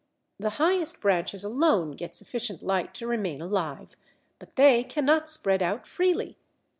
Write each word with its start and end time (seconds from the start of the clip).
The 0.39 0.49
highest 0.57 0.99
branches 0.99 1.43
alone 1.43 1.91
get 1.91 2.15
sufficient 2.15 2.63
light 2.63 2.91
to 2.95 3.05
remain 3.05 3.39
alive, 3.39 3.95
but 4.39 4.55
they 4.55 4.83
cannot 4.83 5.29
spread 5.29 5.61
out 5.61 5.85
freely. 5.85 6.39